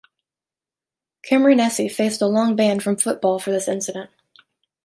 Camoranesi 1.23 1.87
faced 1.91 2.23
a 2.23 2.25
long 2.25 2.55
ban 2.55 2.79
from 2.79 2.97
football 2.97 3.37
for 3.37 3.51
this 3.51 3.67
incident. 3.67 4.09